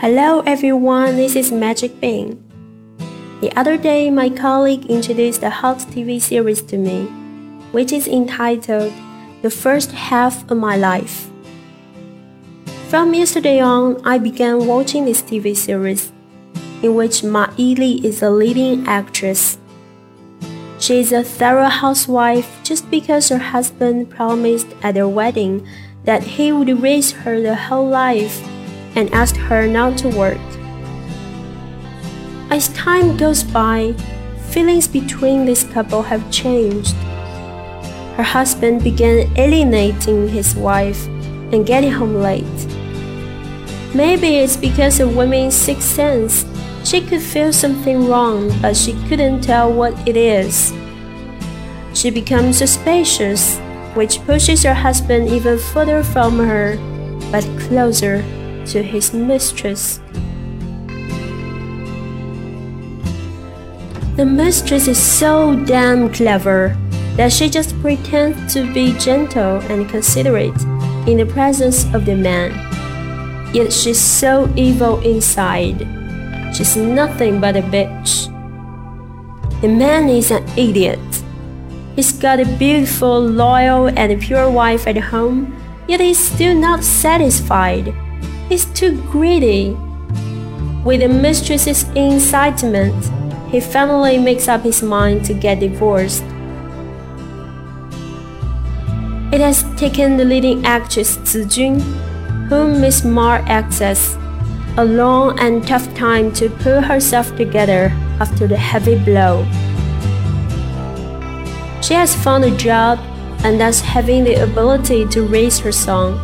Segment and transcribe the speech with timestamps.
[0.00, 2.42] Hello everyone, this is Magic Bean.
[3.42, 7.04] The other day, my colleague introduced a hot TV series to me,
[7.72, 8.94] which is entitled
[9.42, 11.28] The First Half of My Life.
[12.88, 16.10] From yesterday on, I began watching this TV series,
[16.82, 19.58] in which Ma Yili is a leading actress.
[20.78, 25.68] She is a thorough housewife just because her husband promised at their wedding
[26.04, 28.40] that he would raise her the whole life
[28.96, 30.40] and asked her not to work.
[32.50, 33.94] As time goes by,
[34.50, 36.94] feelings between this couple have changed.
[38.16, 41.06] Her husband began alienating his wife
[41.52, 42.44] and getting home late.
[43.94, 46.44] Maybe it's because of women's sixth sense.
[46.84, 50.72] She could feel something wrong, but she couldn't tell what it is.
[51.94, 53.58] She becomes suspicious,
[53.94, 56.76] which pushes her husband even further from her,
[57.30, 58.24] but closer
[58.70, 60.00] to his mistress.
[64.16, 66.76] The mistress is so damn clever
[67.16, 70.56] that she just pretends to be gentle and considerate
[71.06, 72.52] in the presence of the man.
[73.54, 75.86] Yet she's so evil inside.
[76.54, 78.28] She's nothing but a bitch.
[79.60, 81.00] The man is an idiot.
[81.96, 85.56] He's got a beautiful, loyal, and pure wife at home,
[85.88, 87.92] yet he's still not satisfied.
[88.50, 89.76] He's too greedy.
[90.84, 92.98] With the mistress's incitement,
[93.48, 96.24] he finally makes up his mind to get divorced.
[99.30, 101.78] It has taken the leading actress Zi Jun,
[102.48, 104.18] whom Miss Ma acts as,
[104.76, 109.44] a long and tough time to pull herself together after the heavy blow.
[111.82, 112.98] She has found a job
[113.44, 116.18] and thus having the ability to raise her son.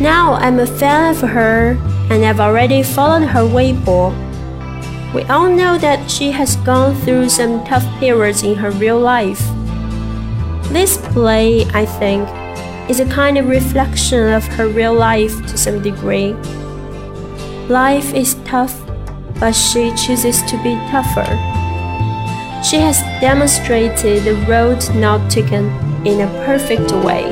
[0.00, 1.70] Now I'm a fan of her
[2.10, 4.12] and I've already followed her Weibo.
[5.14, 9.40] We all know that she has gone through some tough periods in her real life.
[10.68, 12.28] This play, I think,
[12.90, 16.34] is a kind of reflection of her real life to some degree.
[17.68, 18.78] Life is tough,
[19.40, 21.24] but she chooses to be tougher.
[22.62, 25.70] She has demonstrated the road not taken
[26.06, 27.24] in a perfect way.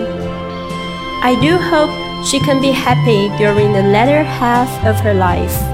[1.23, 5.74] I do hope she can be happy during the latter half of her life.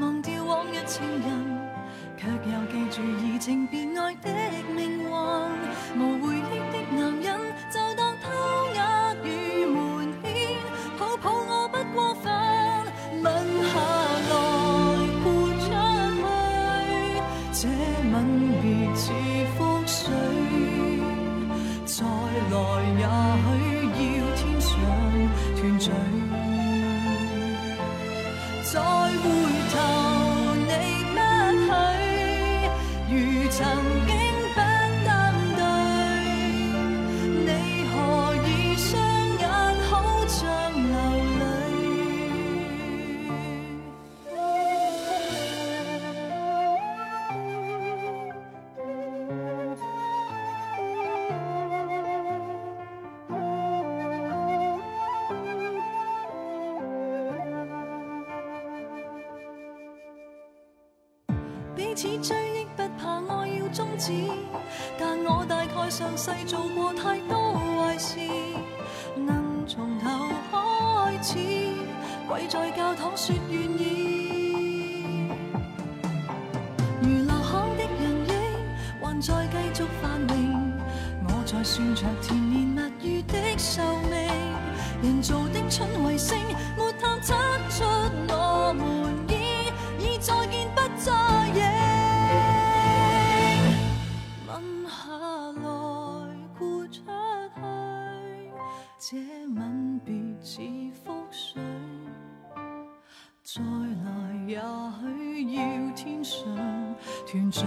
[0.00, 1.28] 忘掉往日情人，
[2.16, 4.30] 却又记住移情别爱的
[4.74, 5.06] 命运。
[5.98, 6.40] 无回忆
[6.72, 7.26] 的男人，
[7.70, 8.24] 就当偷
[8.74, 9.26] 呃与
[9.66, 9.76] 瞒
[10.22, 10.32] 骗，
[10.98, 12.32] 抱抱我不过分。
[13.22, 13.24] 吻
[13.68, 13.74] 下
[14.30, 14.32] 来，
[15.22, 15.24] 豁
[15.60, 15.68] 出去，
[17.52, 17.60] 这
[18.10, 18.14] 吻
[18.62, 18.64] 别
[18.96, 19.02] 似
[19.56, 20.00] 覆水，
[21.84, 21.94] 再
[22.50, 22.54] 来
[22.98, 23.00] 也
[23.94, 24.70] 许要天上
[25.56, 25.84] 团聚，
[61.94, 64.12] 此追忆，不怕爱要终止。
[64.98, 68.18] 但我大概上世做过太多坏事，
[69.16, 70.08] 能从头
[70.50, 71.38] 开始，
[72.28, 75.28] 跪在教堂说愿意。
[77.02, 78.32] 如留下的人影，
[79.00, 80.72] 还在继续繁荣，
[81.26, 84.12] 我在算着甜言蜜语的寿命。
[85.02, 86.38] 人造的蠢卫星，
[86.76, 87.34] 没探测
[87.68, 87.91] 出。
[99.04, 99.18] 这
[99.56, 101.60] 吻别似覆水
[103.42, 106.46] 再来也许要天上
[107.26, 107.62] 团聚。